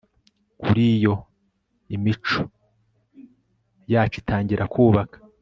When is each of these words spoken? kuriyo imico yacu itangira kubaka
kuriyo 0.61 1.13
imico 1.95 2.43
yacu 3.93 4.15
itangira 4.21 4.63
kubaka 4.73 5.17